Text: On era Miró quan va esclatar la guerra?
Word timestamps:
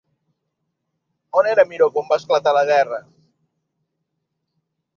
On 1.41 1.49
era 1.51 1.65
Miró 1.73 1.89
quan 1.97 2.09
va 2.13 2.19
esclatar 2.21 2.55
la 2.59 2.65
guerra? 2.73 2.99